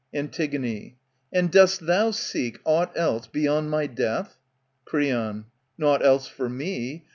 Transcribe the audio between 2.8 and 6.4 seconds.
else beyond my death? Creon, Nought else